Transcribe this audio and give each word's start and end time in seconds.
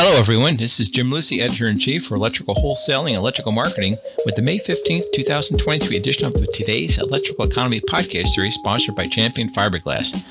Hello, 0.00 0.16
everyone. 0.16 0.56
This 0.56 0.78
is 0.78 0.90
Jim 0.90 1.10
Lucy, 1.10 1.40
editor 1.42 1.66
in 1.66 1.76
chief 1.76 2.06
for 2.06 2.14
Electrical 2.14 2.54
Wholesaling 2.54 3.08
and 3.08 3.16
Electrical 3.16 3.50
Marketing, 3.50 3.96
with 4.24 4.36
the 4.36 4.42
May 4.42 4.60
15th, 4.60 5.10
2023 5.12 5.96
edition 5.96 6.24
of 6.26 6.34
today's 6.52 6.98
Electrical 6.98 7.46
Economy 7.46 7.80
podcast 7.80 8.28
series 8.28 8.54
sponsored 8.54 8.94
by 8.94 9.06
Champion 9.06 9.52
Fiberglass. 9.52 10.24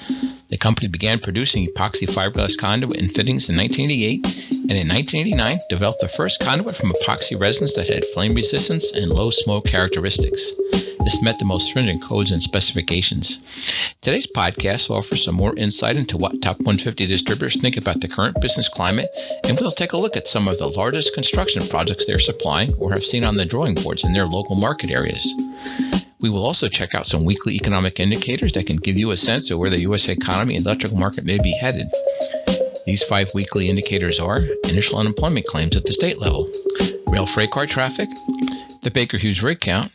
The 0.47 0.57
company 0.57 0.87
began 0.87 1.19
producing 1.19 1.67
epoxy 1.67 2.07
fiberglass 2.07 2.57
conduit 2.57 2.97
and 2.97 3.13
fittings 3.13 3.49
in 3.49 3.57
1988, 3.57 4.25
and 4.51 4.79
in 4.79 4.87
1989 4.87 5.59
developed 5.67 5.99
the 5.99 6.07
first 6.07 6.39
conduit 6.39 6.77
from 6.77 6.93
epoxy 6.93 7.37
resins 7.37 7.73
that 7.73 7.89
had 7.89 8.05
flame 8.05 8.35
resistance 8.35 8.93
and 8.93 9.11
low 9.11 9.31
smoke 9.31 9.65
characteristics. 9.65 10.53
This 11.07 11.21
met 11.21 11.39
the 11.39 11.45
most 11.45 11.67
stringent 11.67 12.01
codes 12.01 12.31
and 12.31 12.41
specifications. 12.41 13.37
Today's 14.01 14.27
podcast 14.27 14.89
offers 14.89 15.23
some 15.23 15.35
more 15.35 15.55
insight 15.55 15.95
into 15.95 16.17
what 16.17 16.41
top 16.41 16.57
150 16.57 17.05
distributors 17.05 17.61
think 17.61 17.77
about 17.77 18.01
the 18.01 18.09
current 18.09 18.35
business 18.41 18.67
climate, 18.67 19.07
and 19.45 19.57
we'll 19.57 19.71
take 19.71 19.93
a 19.93 19.97
look 19.97 20.17
at 20.17 20.27
some 20.27 20.49
of 20.49 20.57
the 20.57 20.67
largest 20.67 21.13
construction 21.13 21.65
projects 21.69 22.05
they're 22.05 22.19
supplying 22.19 22.73
or 22.73 22.91
have 22.91 23.05
seen 23.05 23.23
on 23.23 23.37
the 23.37 23.45
drawing 23.45 23.75
boards 23.75 24.03
in 24.03 24.11
their 24.11 24.25
local 24.25 24.57
market 24.57 24.91
areas. 24.91 25.33
We 26.19 26.29
will 26.29 26.45
also 26.45 26.67
check 26.67 26.93
out 26.93 27.07
some 27.07 27.23
weekly 27.23 27.55
economic 27.55 28.01
indicators 28.01 28.51
that 28.51 28.67
can 28.67 28.75
give 28.75 28.97
you 28.97 29.11
a 29.11 29.17
sense 29.17 29.49
of 29.49 29.59
where 29.59 29.69
the 29.69 29.79
U.S. 29.83 30.09
economy 30.09 30.57
and 30.57 30.65
electrical 30.65 30.97
market 30.97 31.23
may 31.23 31.37
be 31.41 31.51
headed. 31.51 31.87
These 32.85 33.03
five 33.03 33.33
weekly 33.33 33.69
indicators 33.69 34.19
are 34.19 34.39
initial 34.65 34.99
unemployment 34.99 35.45
claims 35.45 35.77
at 35.77 35.85
the 35.85 35.93
state 35.93 36.19
level, 36.19 36.51
rail 37.07 37.25
freight 37.25 37.51
car 37.51 37.65
traffic, 37.65 38.09
the 38.81 38.91
Baker 38.93 39.17
Hughes 39.17 39.41
rig 39.41 39.61
count, 39.61 39.89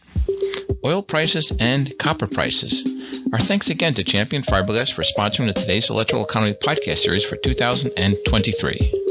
oil 0.84 1.02
prices, 1.02 1.52
and 1.60 1.96
copper 1.98 2.26
prices. 2.26 2.84
Our 3.32 3.38
thanks 3.38 3.70
again 3.70 3.94
to 3.94 4.04
Champion 4.04 4.42
Fiberglass 4.42 4.92
for 4.92 5.02
sponsoring 5.02 5.46
the 5.46 5.52
Today's 5.52 5.90
Electrical 5.90 6.24
Economy 6.24 6.54
podcast 6.54 6.98
series 6.98 7.24
for 7.24 7.36
2023. 7.36 9.02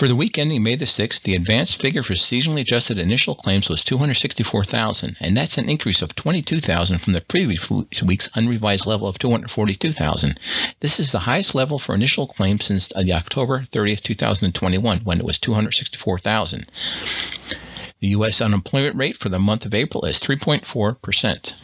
For 0.00 0.08
the 0.08 0.16
week 0.16 0.38
ending 0.38 0.62
May 0.62 0.76
the 0.76 0.86
6th, 0.86 1.24
the 1.24 1.34
advanced 1.34 1.76
figure 1.78 2.02
for 2.02 2.14
seasonally 2.14 2.62
adjusted 2.62 2.98
initial 2.98 3.34
claims 3.34 3.68
was 3.68 3.84
264,000, 3.84 5.18
and 5.20 5.36
that's 5.36 5.58
an 5.58 5.68
increase 5.68 6.00
of 6.00 6.14
22,000 6.14 6.98
from 7.00 7.12
the 7.12 7.20
previous 7.20 7.68
week's 8.02 8.30
unrevised 8.34 8.86
level 8.86 9.08
of 9.08 9.18
242,000. 9.18 10.40
This 10.80 11.00
is 11.00 11.12
the 11.12 11.18
highest 11.18 11.54
level 11.54 11.78
for 11.78 11.94
initial 11.94 12.26
claims 12.26 12.64
since 12.64 12.88
the 12.88 13.12
October 13.12 13.66
30th, 13.70 14.00
2021, 14.00 15.00
when 15.00 15.18
it 15.18 15.26
was 15.26 15.38
264,000. 15.38 16.66
The 18.00 18.08
U.S. 18.08 18.40
unemployment 18.40 18.96
rate 18.96 19.16
for 19.16 19.28
the 19.28 19.38
month 19.38 19.66
of 19.66 19.74
April 19.74 20.06
is 20.06 20.18
3.4%. 20.18 21.54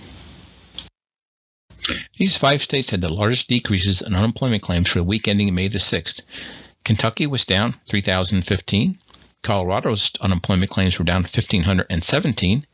These 2.19 2.37
five 2.37 2.62
states 2.62 2.91
had 2.91 3.01
the 3.01 3.09
largest 3.09 3.48
decreases 3.48 4.03
in 4.03 4.15
unemployment 4.15 4.62
claims 4.62 4.89
for 4.89 4.98
the 4.98 5.05
week 5.05 5.29
ending 5.29 5.55
May 5.55 5.69
the 5.69 5.79
6th. 5.79 6.23
Kentucky 6.84 7.27
was 7.27 7.45
down 7.45 7.75
3,015. 7.89 8.98
Colorado's 9.42 10.11
unemployment 10.20 10.70
claims 10.70 10.98
were 10.98 11.05
down 11.05 11.23
1,517. 11.23 12.67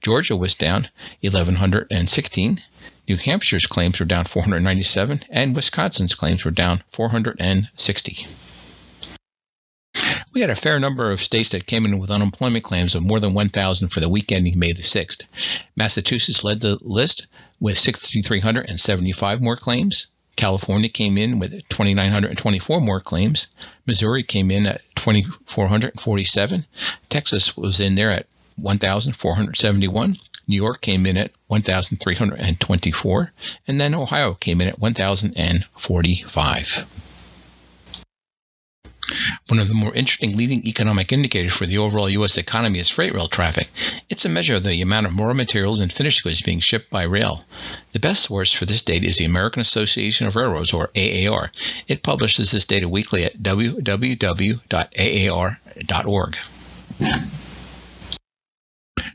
Georgia 0.00 0.36
was 0.36 0.54
down 0.54 0.88
1,116. 1.22 2.60
New 3.08 3.16
Hampshire's 3.16 3.66
claims 3.66 3.98
were 3.98 4.06
down 4.06 4.26
497, 4.26 5.24
and 5.30 5.56
Wisconsin's 5.56 6.14
claims 6.14 6.44
were 6.44 6.50
down 6.50 6.82
460. 6.92 8.26
We 10.32 10.40
had 10.40 10.48
a 10.48 10.56
fair 10.56 10.80
number 10.80 11.10
of 11.10 11.20
states 11.20 11.50
that 11.50 11.66
came 11.66 11.84
in 11.84 11.98
with 11.98 12.10
unemployment 12.10 12.64
claims 12.64 12.94
of 12.94 13.02
more 13.02 13.20
than 13.20 13.34
1,000 13.34 13.90
for 13.90 14.00
the 14.00 14.08
week 14.08 14.32
ending 14.32 14.58
May 14.58 14.72
the 14.72 14.82
6th. 14.82 15.24
Massachusetts 15.76 16.42
led 16.42 16.62
the 16.62 16.78
list 16.80 17.26
with 17.60 17.78
6,375 17.78 19.42
more 19.42 19.56
claims. 19.56 20.06
California 20.34 20.88
came 20.88 21.18
in 21.18 21.38
with 21.38 21.52
2,924 21.68 22.80
more 22.80 23.00
claims. 23.00 23.48
Missouri 23.84 24.22
came 24.22 24.50
in 24.50 24.66
at 24.66 24.80
2,447. 24.96 26.64
Texas 27.10 27.54
was 27.54 27.80
in 27.80 27.94
there 27.94 28.10
at 28.10 28.26
1,471. 28.56 30.16
New 30.48 30.56
York 30.56 30.80
came 30.80 31.04
in 31.04 31.18
at 31.18 31.32
1,324. 31.48 33.32
And 33.68 33.78
then 33.78 33.94
Ohio 33.94 34.32
came 34.32 34.62
in 34.62 34.68
at 34.68 34.78
1,045. 34.78 36.86
One 39.52 39.58
of 39.58 39.68
the 39.68 39.74
more 39.74 39.92
interesting 39.92 40.34
leading 40.34 40.66
economic 40.66 41.12
indicators 41.12 41.52
for 41.52 41.66
the 41.66 41.76
overall 41.76 42.08
U.S. 42.08 42.38
economy 42.38 42.78
is 42.78 42.88
freight 42.88 43.12
rail 43.12 43.28
traffic. 43.28 43.68
It's 44.08 44.24
a 44.24 44.30
measure 44.30 44.54
of 44.54 44.64
the 44.64 44.80
amount 44.80 45.04
of 45.04 45.18
raw 45.18 45.34
materials 45.34 45.80
and 45.80 45.92
finished 45.92 46.22
goods 46.24 46.40
being 46.40 46.60
shipped 46.60 46.88
by 46.88 47.02
rail. 47.02 47.44
The 47.92 47.98
best 47.98 48.22
source 48.22 48.50
for 48.54 48.64
this 48.64 48.80
data 48.80 49.06
is 49.06 49.18
the 49.18 49.26
American 49.26 49.60
Association 49.60 50.26
of 50.26 50.36
Railroads, 50.36 50.72
or 50.72 50.90
AAR. 50.96 51.52
It 51.86 52.02
publishes 52.02 52.50
this 52.50 52.64
data 52.64 52.88
weekly 52.88 53.24
at 53.24 53.42
www.aar.org. 53.42 53.98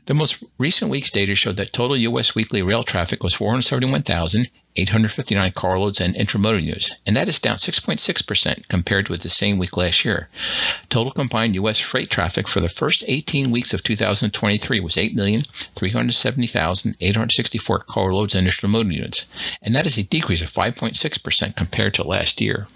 The 0.06 0.14
most 0.14 0.36
recent 0.56 0.90
week's 0.92 1.10
data 1.10 1.34
showed 1.34 1.56
that 1.56 1.72
total 1.72 1.96
U.S. 1.96 2.36
weekly 2.36 2.62
rail 2.62 2.84
traffic 2.84 3.24
was 3.24 3.34
471,859 4.78 5.52
carloads 5.52 6.00
and 6.00 6.14
intermodal 6.14 6.62
units, 6.62 6.92
and 7.04 7.16
that 7.16 7.28
is 7.28 7.40
down 7.40 7.56
6.6% 7.56 8.68
compared 8.68 9.08
with 9.08 9.22
the 9.22 9.28
same 9.28 9.58
week 9.58 9.76
last 9.76 10.04
year. 10.04 10.28
Total 10.88 11.10
combined 11.10 11.56
U.S. 11.56 11.80
freight 11.80 12.10
traffic 12.10 12.46
for 12.46 12.60
the 12.60 12.68
first 12.68 13.02
18 13.08 13.50
weeks 13.50 13.74
of 13.74 13.82
2023 13.82 14.78
was 14.78 14.94
8,370,864 14.94 17.86
carloads 17.86 18.36
and 18.36 18.46
intermodal 18.46 18.94
units, 18.94 19.26
and 19.62 19.74
that 19.74 19.88
is 19.88 19.98
a 19.98 20.04
decrease 20.04 20.42
of 20.42 20.52
5.6% 20.52 21.56
compared 21.56 21.94
to 21.94 22.06
last 22.06 22.40
year. 22.40 22.68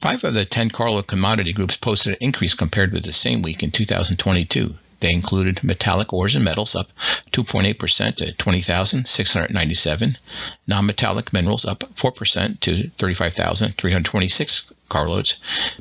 Five 0.00 0.22
of 0.22 0.34
the 0.34 0.44
10 0.44 0.70
carload 0.70 1.06
commodity 1.06 1.54
groups 1.54 1.78
posted 1.78 2.12
an 2.12 2.18
increase 2.20 2.52
compared 2.52 2.92
with 2.92 3.04
the 3.04 3.14
same 3.14 3.40
week 3.40 3.62
in 3.62 3.70
2022. 3.70 4.76
They 5.00 5.12
included 5.12 5.62
metallic 5.62 6.12
ores 6.12 6.34
and 6.34 6.44
metals 6.44 6.74
up 6.74 6.90
2.8% 7.30 8.16
to 8.16 8.32
20,697, 8.32 10.18
non-metallic 10.66 11.32
minerals 11.32 11.64
up 11.64 11.84
4% 11.94 12.58
to 12.60 12.88
35,326 12.88 14.72
carloads, 14.88 15.36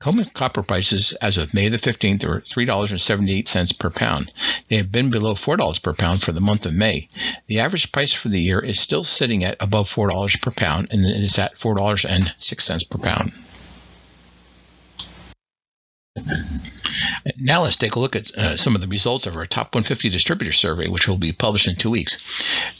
COMEX 0.01 0.33
copper 0.33 0.63
prices 0.63 1.13
as 1.15 1.39
of 1.39 1.53
May 1.53 1.69
the 1.71 1.79
15th 1.79 2.23
are 2.23 2.41
$3.78 2.43 3.79
per 3.81 3.91
pound. 3.91 4.33
They 4.69 4.77
have 4.77 4.93
been 4.93 5.11
below 5.11 5.35
$4 5.35 5.83
per 5.83 5.93
pound 5.93 6.23
for 6.23 6.31
the 6.31 6.41
month 6.41 6.67
of 6.67 6.75
May. 6.75 7.09
The 7.49 7.59
average 7.59 7.91
price 7.91 8.13
for 8.13 8.29
the 8.29 8.41
year 8.41 8.61
is 8.61 8.79
still 8.79 9.03
sitting 9.03 9.43
at 9.43 9.57
above 9.59 9.93
$4 9.93 10.41
per 10.41 10.53
pound 10.53 10.89
and 10.93 11.05
is 11.05 11.37
at 11.41 11.59
$4.06 11.59 12.89
per 12.89 12.99
pound. 12.99 13.33
Now 17.41 17.63
let's 17.63 17.77
take 17.77 17.95
a 17.95 18.01
look 18.01 18.17
at 18.17 18.37
uh, 18.37 18.57
some 18.57 18.75
of 18.75 18.81
the 18.81 18.89
results 18.89 19.27
of 19.27 19.37
our 19.37 19.47
top 19.47 19.75
150 19.75 20.09
distributor 20.09 20.53
survey, 20.53 20.89
which 20.89 21.07
will 21.07 21.19
be 21.19 21.33
published 21.33 21.69
in 21.69 21.77
two 21.77 21.91
weeks. 21.91 22.19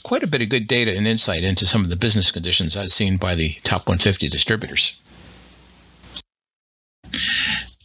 Quite 0.03 0.23
a 0.23 0.27
bit 0.27 0.41
of 0.41 0.49
good 0.49 0.67
data 0.67 0.95
and 0.95 1.07
insight 1.07 1.43
into 1.43 1.65
some 1.65 1.83
of 1.83 1.89
the 1.89 1.95
business 1.95 2.31
conditions 2.31 2.75
as 2.75 2.93
seen 2.93 3.17
by 3.17 3.35
the 3.35 3.53
top 3.63 3.87
150 3.87 4.27
distributors. 4.27 4.99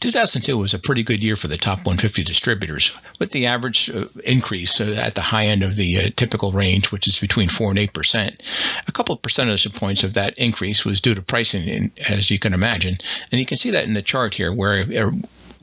2002 0.01 0.57
was 0.57 0.73
a 0.73 0.79
pretty 0.79 1.01
good 1.01 1.23
year 1.23 1.35
for 1.35 1.47
the 1.47 1.57
top 1.57 1.79
150 1.79 2.23
distributors, 2.23 2.95
with 3.17 3.31
the 3.31 3.47
average 3.47 3.89
uh, 3.89 4.05
increase 4.23 4.79
uh, 4.79 4.93
at 4.97 5.15
the 5.15 5.21
high 5.21 5.47
end 5.47 5.63
of 5.63 5.75
the 5.75 5.97
uh, 5.97 6.09
typical 6.15 6.51
range, 6.51 6.91
which 6.91 7.07
is 7.07 7.17
between 7.17 7.49
4 7.49 7.71
and 7.71 7.79
8 7.79 7.93
percent. 7.93 8.43
A 8.87 8.91
couple 8.91 9.15
of 9.15 9.21
percentage 9.21 9.73
points 9.73 10.03
of 10.03 10.13
that 10.13 10.37
increase 10.37 10.85
was 10.85 11.01
due 11.01 11.15
to 11.15 11.21
pricing, 11.21 11.91
as 12.07 12.29
you 12.29 12.37
can 12.37 12.53
imagine. 12.53 12.97
And 13.31 13.39
you 13.39 13.47
can 13.47 13.57
see 13.57 13.71
that 13.71 13.85
in 13.85 13.95
the 13.95 14.03
chart 14.03 14.35
here, 14.35 14.53
where 14.53 14.81
uh, 14.81 15.11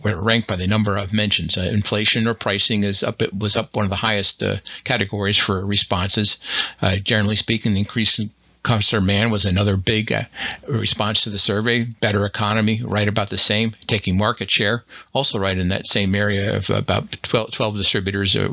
where 0.02 0.20
ranked 0.20 0.48
by 0.48 0.56
the 0.56 0.66
number 0.66 0.96
of 0.96 1.12
mentions. 1.12 1.56
Uh, 1.56 1.62
inflation 1.62 2.26
or 2.26 2.34
pricing 2.34 2.84
is 2.84 3.02
up. 3.02 3.22
It 3.22 3.36
was 3.36 3.56
up 3.56 3.74
one 3.74 3.84
of 3.84 3.90
the 3.90 3.96
highest 3.96 4.42
uh, 4.42 4.56
categories 4.84 5.38
for 5.38 5.64
responses. 5.64 6.38
Uh, 6.80 6.96
generally 6.96 7.36
speaking, 7.36 7.74
the 7.74 7.80
increase 7.80 8.18
in 8.18 8.30
customer 8.62 9.00
demand 9.00 9.32
was 9.32 9.44
another 9.44 9.76
big 9.76 10.12
uh, 10.12 10.22
response 10.68 11.24
to 11.24 11.30
the 11.30 11.38
survey. 11.38 11.84
Better 11.84 12.24
economy, 12.24 12.80
right 12.84 13.08
about 13.08 13.30
the 13.30 13.38
same. 13.38 13.74
Taking 13.86 14.16
market 14.16 14.50
share, 14.50 14.84
also 15.12 15.38
right 15.38 15.56
in 15.56 15.68
that 15.68 15.86
same 15.86 16.14
area 16.14 16.56
of 16.56 16.70
about 16.70 17.10
12, 17.22 17.50
12 17.50 17.78
distributors 17.78 18.36
uh, 18.36 18.48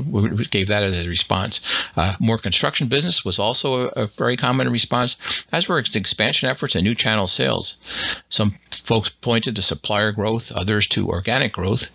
gave 0.49 0.67
that 0.67 0.83
as 0.83 1.05
a 1.05 1.07
response. 1.07 1.61
Uh, 1.95 2.15
more 2.19 2.37
construction 2.37 2.87
business 2.87 3.23
was 3.23 3.39
also 3.39 3.87
a, 3.87 4.03
a, 4.03 4.07
very 4.07 4.37
common 4.37 4.69
response, 4.71 5.17
as 5.51 5.67
were 5.67 5.79
expansion 5.79 6.49
efforts 6.49 6.75
and 6.75 6.83
new 6.83 6.95
channel 6.95 7.27
sales. 7.27 7.79
Some 8.29 8.55
folks 8.71 9.09
pointed 9.09 9.55
to 9.55 9.61
supplier 9.61 10.11
growth, 10.11 10.51
others 10.51 10.87
to 10.89 11.09
organic 11.09 11.53
growth. 11.53 11.87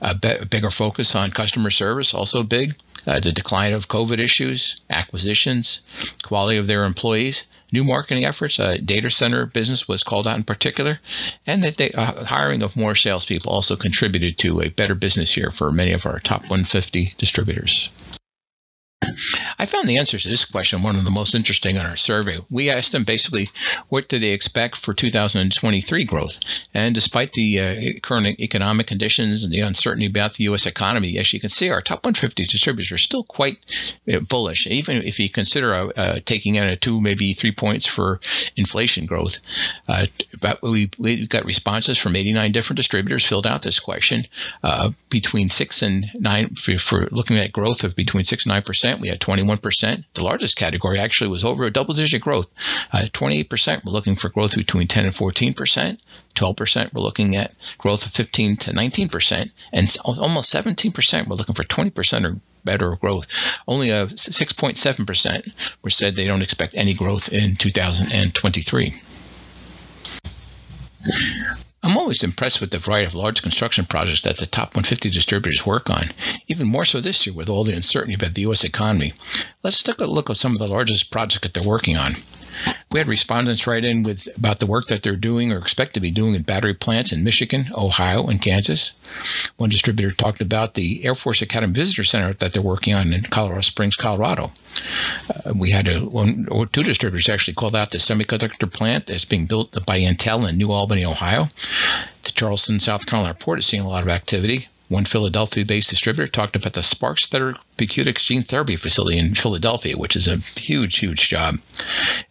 A 0.00 0.14
be- 0.14 0.44
bigger 0.48 0.70
focus 0.70 1.14
on 1.14 1.30
customer 1.30 1.70
service, 1.70 2.14
also 2.14 2.42
big. 2.42 2.74
Uh, 3.06 3.20
the 3.20 3.32
decline 3.32 3.72
of 3.72 3.88
COVID 3.88 4.18
issues, 4.18 4.80
acquisitions, 4.90 5.80
quality 6.22 6.58
of 6.58 6.66
their 6.66 6.84
employees, 6.84 7.44
new 7.72 7.84
marketing 7.84 8.24
efforts. 8.24 8.58
Uh, 8.58 8.76
data 8.84 9.10
center 9.10 9.46
business 9.46 9.88
was 9.88 10.02
called 10.02 10.26
out 10.26 10.36
in 10.36 10.44
particular, 10.44 11.00
and 11.46 11.64
that 11.64 11.76
the 11.76 11.94
uh, 11.94 12.24
hiring 12.24 12.62
of 12.62 12.76
more 12.76 12.94
salespeople 12.94 13.50
also 13.50 13.76
contributed 13.76 14.36
to 14.38 14.60
a 14.60 14.68
better 14.68 14.94
business 14.94 15.36
year 15.36 15.50
for 15.50 15.70
many 15.70 15.92
of 15.92 16.06
our 16.06 16.18
top 16.20 16.42
150 16.42 17.14
distributors. 17.16 17.88
I 19.60 19.66
found 19.66 19.86
the 19.86 19.98
answers 19.98 20.22
to 20.22 20.30
this 20.30 20.46
question 20.46 20.82
one 20.82 20.96
of 20.96 21.04
the 21.04 21.10
most 21.10 21.34
interesting 21.34 21.76
in 21.76 21.84
our 21.84 21.98
survey. 21.98 22.38
We 22.48 22.70
asked 22.70 22.92
them 22.92 23.04
basically 23.04 23.50
what 23.90 24.08
do 24.08 24.18
they 24.18 24.30
expect 24.30 24.78
for 24.78 24.94
2023 24.94 26.04
growth, 26.04 26.40
and 26.72 26.94
despite 26.94 27.34
the 27.34 27.60
uh, 27.60 27.74
current 28.02 28.40
economic 28.40 28.86
conditions 28.86 29.44
and 29.44 29.52
the 29.52 29.60
uncertainty 29.60 30.06
about 30.06 30.32
the 30.32 30.44
U.S. 30.44 30.64
economy, 30.64 31.18
as 31.18 31.30
you 31.34 31.40
can 31.40 31.50
see, 31.50 31.68
our 31.68 31.82
top 31.82 31.98
150 32.06 32.46
distributors 32.46 32.90
are 32.90 32.96
still 32.96 33.22
quite 33.22 33.58
uh, 34.10 34.20
bullish, 34.20 34.66
even 34.66 35.02
if 35.02 35.18
you 35.18 35.28
consider 35.28 35.74
uh, 35.74 35.88
uh, 35.94 36.20
taking 36.24 36.54
in 36.54 36.64
a 36.64 36.76
two, 36.76 36.98
maybe 36.98 37.34
three 37.34 37.52
points 37.52 37.84
for 37.84 38.18
inflation 38.56 39.04
growth. 39.04 39.40
Uh, 39.86 40.06
but 40.40 40.62
we 40.62 40.90
we 40.98 41.26
got 41.26 41.44
responses 41.44 41.98
from 41.98 42.16
89 42.16 42.52
different 42.52 42.78
distributors 42.78 43.26
filled 43.26 43.46
out 43.46 43.60
this 43.60 43.78
question 43.78 44.26
uh, 44.62 44.90
between 45.10 45.50
six 45.50 45.82
and 45.82 46.10
nine 46.14 46.54
for, 46.54 46.78
for 46.78 47.08
looking 47.10 47.36
at 47.36 47.52
growth 47.52 47.84
of 47.84 47.94
between 47.94 48.24
six 48.24 48.46
and 48.46 48.54
nine 48.54 48.62
percent. 48.62 49.02
We 49.02 49.08
had 49.08 49.20
21%. 49.20 49.49
The 50.14 50.24
largest 50.24 50.56
category 50.56 50.98
actually 50.98 51.28
was 51.28 51.44
over 51.44 51.64
a 51.64 51.70
double 51.70 51.94
digit 51.94 52.22
growth. 52.22 52.48
Uh, 52.92 53.06
28% 53.12 53.84
were 53.84 53.90
looking 53.90 54.16
for 54.16 54.28
growth 54.28 54.56
between 54.56 54.88
10 54.88 55.06
and 55.06 55.14
14%. 55.14 55.98
12% 56.34 56.94
were 56.94 57.00
looking 57.00 57.36
at 57.36 57.54
growth 57.78 58.06
of 58.06 58.12
15 58.12 58.56
to 58.58 58.72
19%. 58.72 59.50
And 59.72 59.96
almost 60.04 60.52
17% 60.54 61.26
were 61.26 61.34
looking 61.34 61.54
for 61.54 61.64
20% 61.64 62.24
or 62.24 62.40
better 62.64 62.96
growth. 62.96 63.26
Only 63.66 63.90
a 63.90 64.06
6.7% 64.06 65.52
were 65.82 65.90
said 65.90 66.14
they 66.14 66.26
don't 66.26 66.42
expect 66.42 66.74
any 66.74 66.94
growth 66.94 67.32
in 67.32 67.56
2023. 67.56 68.94
I'm 71.82 71.96
always 71.96 72.22
impressed 72.22 72.60
with 72.60 72.70
the 72.70 72.78
variety 72.78 73.06
of 73.06 73.14
large 73.14 73.40
construction 73.40 73.86
projects 73.86 74.20
that 74.22 74.36
the 74.36 74.46
top 74.46 74.74
150 74.74 75.08
distributors 75.10 75.64
work 75.64 75.88
on, 75.88 76.10
even 76.46 76.66
more 76.66 76.84
so 76.84 77.00
this 77.00 77.26
year 77.26 77.34
with 77.34 77.48
all 77.48 77.64
the 77.64 77.74
uncertainty 77.74 78.14
about 78.14 78.34
the 78.34 78.42
U.S. 78.42 78.64
economy. 78.64 79.14
Let's 79.62 79.82
take 79.82 79.98
a 80.00 80.06
look 80.06 80.28
at 80.28 80.36
some 80.36 80.52
of 80.52 80.58
the 80.58 80.68
largest 80.68 81.10
projects 81.10 81.42
that 81.42 81.54
they're 81.54 81.66
working 81.66 81.96
on. 81.96 82.14
We 82.92 82.98
had 82.98 83.06
respondents 83.06 83.68
write 83.68 83.84
in 83.84 84.02
with 84.02 84.28
about 84.36 84.58
the 84.58 84.66
work 84.66 84.86
that 84.88 85.04
they're 85.04 85.14
doing 85.14 85.52
or 85.52 85.58
expect 85.58 85.94
to 85.94 86.00
be 86.00 86.10
doing 86.10 86.34
at 86.34 86.44
battery 86.44 86.74
plants 86.74 87.12
in 87.12 87.22
Michigan, 87.22 87.70
Ohio, 87.72 88.26
and 88.26 88.42
Kansas. 88.42 88.94
One 89.58 89.70
distributor 89.70 90.10
talked 90.10 90.40
about 90.40 90.74
the 90.74 91.04
Air 91.04 91.14
Force 91.14 91.40
Academy 91.40 91.72
Visitor 91.72 92.02
Center 92.02 92.32
that 92.34 92.52
they're 92.52 92.60
working 92.60 92.94
on 92.94 93.12
in 93.12 93.22
Colorado 93.22 93.60
Springs, 93.60 93.94
Colorado. 93.94 94.50
Uh, 95.28 95.54
we 95.54 95.70
had 95.70 95.86
a, 95.86 96.00
one 96.00 96.48
or 96.50 96.66
two 96.66 96.82
distributors 96.82 97.28
actually 97.28 97.54
called 97.54 97.76
out 97.76 97.92
the 97.92 97.98
semiconductor 97.98 98.72
plant 98.72 99.06
that's 99.06 99.24
being 99.24 99.46
built 99.46 99.86
by 99.86 100.00
Intel 100.00 100.48
in 100.48 100.58
New 100.58 100.72
Albany, 100.72 101.04
Ohio. 101.04 101.46
The 102.24 102.32
Charleston, 102.32 102.80
South 102.80 103.06
Carolina 103.06 103.34
port 103.34 103.60
is 103.60 103.66
seeing 103.66 103.84
a 103.84 103.88
lot 103.88 104.02
of 104.02 104.08
activity. 104.08 104.66
One 104.90 105.04
Philadelphia 105.04 105.64
based 105.64 105.90
distributor 105.90 106.26
talked 106.26 106.56
about 106.56 106.72
the 106.72 106.82
Sparks 106.82 107.26
Therapeutics 107.26 108.24
gene 108.24 108.42
therapy 108.42 108.74
facility 108.74 109.18
in 109.18 109.36
Philadelphia, 109.36 109.96
which 109.96 110.16
is 110.16 110.26
a 110.26 110.38
huge, 110.38 110.98
huge 110.98 111.28
job. 111.28 111.60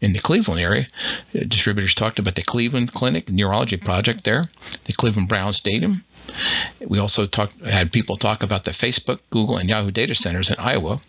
In 0.01 0.11
the 0.11 0.19
Cleveland 0.19 0.59
area, 0.59 0.87
distributors 1.31 1.95
talked 1.95 2.19
about 2.19 2.35
the 2.35 2.41
Cleveland 2.41 2.91
Clinic 2.91 3.29
Neurology 3.29 3.77
Project 3.77 4.25
there, 4.25 4.43
the 4.83 4.91
Cleveland 4.91 5.29
Brown 5.29 5.53
Stadium. 5.53 6.03
We 6.85 6.99
also 6.99 7.27
talked, 7.27 7.61
had 7.65 7.93
people 7.93 8.17
talk 8.17 8.43
about 8.43 8.65
the 8.65 8.71
Facebook, 8.71 9.19
Google, 9.29 9.55
and 9.55 9.69
Yahoo 9.69 9.91
data 9.91 10.13
centers 10.13 10.49
in 10.49 10.57
Iowa. 10.59 10.99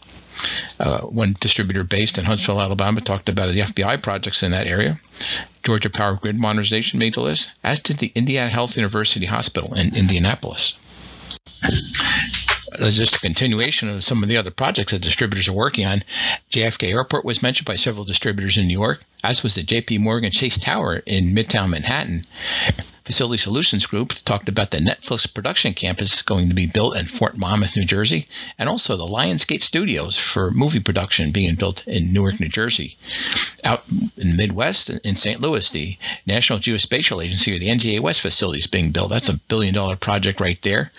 Uh, 0.78 1.00
one 1.00 1.34
distributor 1.40 1.82
based 1.82 2.16
in 2.16 2.26
Huntsville, 2.26 2.60
Alabama, 2.60 3.00
talked 3.00 3.28
about 3.28 3.52
the 3.52 3.62
FBI 3.62 4.00
projects 4.00 4.44
in 4.44 4.52
that 4.52 4.68
area. 4.68 5.00
Georgia 5.64 5.90
Power 5.90 6.14
Grid 6.14 6.38
Modernization 6.38 7.00
made 7.00 7.14
the 7.14 7.22
list, 7.22 7.50
as 7.64 7.80
did 7.80 7.98
the 7.98 8.12
Indiana 8.14 8.50
Health 8.50 8.76
University 8.76 9.26
Hospital 9.26 9.74
in 9.74 9.96
Indianapolis 9.96 10.78
just 12.88 13.16
a 13.16 13.20
continuation 13.20 13.88
of 13.88 14.04
some 14.04 14.22
of 14.22 14.28
the 14.28 14.36
other 14.36 14.50
projects 14.50 14.92
that 14.92 15.02
distributors 15.02 15.48
are 15.48 15.52
working 15.52 15.86
on. 15.86 16.02
JFK 16.50 16.90
Airport 16.90 17.24
was 17.24 17.42
mentioned 17.42 17.66
by 17.66 17.76
several 17.76 18.04
distributors 18.04 18.58
in 18.58 18.66
New 18.66 18.78
York, 18.78 19.04
as 19.22 19.42
was 19.42 19.54
the 19.54 19.62
JP 19.62 20.00
Morgan 20.00 20.30
Chase 20.30 20.58
Tower 20.58 21.02
in 21.06 21.34
Midtown 21.34 21.70
Manhattan. 21.70 22.24
Facility 23.10 23.38
Solutions 23.38 23.86
Group 23.86 24.12
talked 24.24 24.48
about 24.48 24.70
the 24.70 24.76
Netflix 24.76 25.34
production 25.34 25.74
campus 25.74 26.22
going 26.22 26.48
to 26.48 26.54
be 26.54 26.68
built 26.68 26.96
in 26.96 27.06
Fort 27.06 27.36
Monmouth, 27.36 27.74
New 27.74 27.84
Jersey, 27.84 28.28
and 28.56 28.68
also 28.68 28.96
the 28.96 29.04
Lionsgate 29.04 29.62
Studios 29.62 30.16
for 30.16 30.52
movie 30.52 30.78
production 30.78 31.32
being 31.32 31.56
built 31.56 31.84
in 31.88 32.12
Newark, 32.12 32.38
New 32.38 32.48
Jersey. 32.48 32.96
Out 33.64 33.82
in 33.88 34.30
the 34.30 34.36
Midwest, 34.36 34.90
in 34.90 35.16
St. 35.16 35.40
Louis, 35.40 35.68
the 35.70 35.96
National 36.24 36.60
Geospatial 36.60 37.24
Agency 37.24 37.52
or 37.52 37.58
the 37.58 37.70
NGA 37.70 37.98
West 37.98 38.20
facility 38.20 38.60
is 38.60 38.68
being 38.68 38.92
built. 38.92 39.10
That's 39.10 39.28
a 39.28 39.40
billion 39.48 39.74
dollar 39.74 39.96
project 39.96 40.38
right 40.40 40.62
there. 40.62 40.92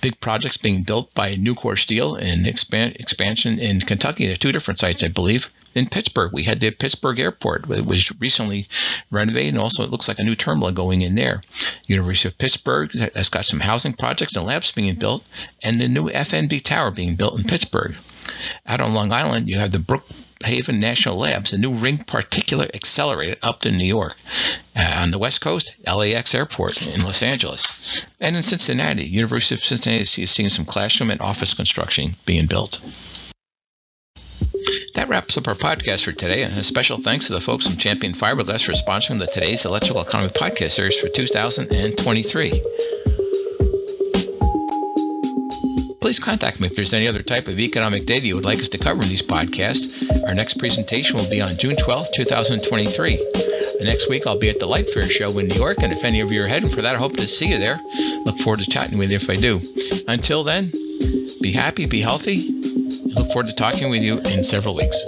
Big 0.00 0.18
projects 0.18 0.56
being 0.56 0.82
built 0.82 1.14
by 1.14 1.36
Nucor 1.36 1.78
Steel 1.78 2.16
and 2.16 2.44
expand, 2.44 2.96
expansion 2.96 3.60
in 3.60 3.78
Kentucky. 3.80 4.24
There 4.26 4.34
are 4.34 4.36
two 4.36 4.50
different 4.50 4.80
sites, 4.80 5.04
I 5.04 5.08
believe 5.08 5.48
in 5.74 5.88
Pittsburgh. 5.88 6.32
We 6.32 6.42
had 6.42 6.60
the 6.60 6.70
Pittsburgh 6.70 7.18
Airport, 7.18 7.66
was 7.66 8.12
recently 8.20 8.66
renovated, 9.10 9.54
and 9.54 9.62
also 9.62 9.84
it 9.84 9.90
looks 9.90 10.08
like 10.08 10.18
a 10.18 10.24
new 10.24 10.34
terminal 10.34 10.72
going 10.72 11.02
in 11.02 11.14
there. 11.14 11.42
University 11.86 12.28
of 12.28 12.38
Pittsburgh 12.38 12.92
has 13.14 13.28
got 13.28 13.44
some 13.44 13.60
housing 13.60 13.92
projects 13.92 14.36
and 14.36 14.46
labs 14.46 14.72
being 14.72 14.94
built, 14.94 15.24
and 15.62 15.80
the 15.80 15.88
new 15.88 16.08
FNB 16.08 16.62
Tower 16.62 16.90
being 16.90 17.16
built 17.16 17.38
in 17.38 17.44
Pittsburgh. 17.44 17.94
Out 18.66 18.80
on 18.80 18.94
Long 18.94 19.12
Island, 19.12 19.48
you 19.48 19.56
have 19.56 19.70
the 19.70 19.78
Brookhaven 19.78 20.78
National 20.78 21.16
Labs, 21.16 21.50
the 21.50 21.58
new 21.58 21.74
Ring 21.74 21.98
Particulate 21.98 22.74
Accelerator 22.74 23.36
up 23.42 23.66
in 23.66 23.76
New 23.76 23.84
York. 23.84 24.16
Uh, 24.74 24.94
on 24.96 25.10
the 25.10 25.18
West 25.18 25.40
Coast, 25.40 25.74
LAX 25.86 26.34
Airport 26.34 26.86
in 26.86 27.02
Los 27.02 27.22
Angeles. 27.22 28.02
And 28.20 28.36
in 28.36 28.42
Cincinnati, 28.42 29.04
University 29.04 29.54
of 29.54 29.64
Cincinnati 29.64 30.22
is 30.22 30.30
seeing 30.30 30.48
some 30.48 30.64
classroom 30.64 31.10
and 31.10 31.20
office 31.20 31.54
construction 31.54 32.16
being 32.24 32.46
built. 32.46 32.80
Wraps 35.12 35.36
up 35.36 35.46
our 35.46 35.54
podcast 35.54 36.04
for 36.04 36.12
today, 36.12 36.42
and 36.42 36.58
a 36.58 36.62
special 36.62 36.96
thanks 36.96 37.26
to 37.26 37.34
the 37.34 37.40
folks 37.40 37.66
from 37.66 37.76
Champion 37.76 38.14
Fiberglass 38.14 38.64
for 38.64 38.72
sponsoring 38.72 39.18
the 39.18 39.26
Today's 39.26 39.66
Electrical 39.66 40.00
Economy 40.00 40.30
podcast 40.30 40.70
series 40.70 40.98
for 40.98 41.10
2023. 41.10 42.50
Please 46.00 46.18
contact 46.18 46.60
me 46.60 46.66
if 46.66 46.74
there's 46.74 46.94
any 46.94 47.06
other 47.06 47.22
type 47.22 47.46
of 47.46 47.60
economic 47.60 48.06
data 48.06 48.26
you 48.26 48.34
would 48.36 48.46
like 48.46 48.58
us 48.60 48.70
to 48.70 48.78
cover 48.78 49.02
in 49.02 49.08
these 49.10 49.20
podcasts. 49.20 50.02
Our 50.26 50.34
next 50.34 50.54
presentation 50.54 51.18
will 51.18 51.28
be 51.28 51.42
on 51.42 51.58
June 51.58 51.76
12, 51.76 52.06
2023. 52.14 53.12
And 53.80 53.84
next 53.86 54.08
week, 54.08 54.26
I'll 54.26 54.38
be 54.38 54.48
at 54.48 54.60
the 54.60 54.66
Light 54.66 54.88
Fair 54.88 55.04
show 55.04 55.38
in 55.38 55.48
New 55.48 55.56
York. 55.56 55.82
And 55.82 55.92
if 55.92 56.04
any 56.04 56.20
of 56.22 56.32
you 56.32 56.42
are 56.42 56.48
heading 56.48 56.70
for 56.70 56.80
that, 56.80 56.94
I 56.94 56.98
hope 56.98 57.18
to 57.18 57.26
see 57.26 57.48
you 57.48 57.58
there. 57.58 57.78
Look 58.24 58.38
forward 58.38 58.60
to 58.60 58.70
chatting 58.70 58.96
with 58.96 59.10
you 59.10 59.16
if 59.16 59.28
I 59.28 59.36
do. 59.36 59.60
Until 60.08 60.42
then, 60.42 60.72
be 61.42 61.52
happy, 61.52 61.84
be 61.84 62.00
healthy. 62.00 62.61
Look 63.14 63.26
forward 63.28 63.46
to 63.46 63.54
talking 63.54 63.90
with 63.90 64.02
you 64.02 64.18
in 64.20 64.42
several 64.42 64.74
weeks. 64.74 65.04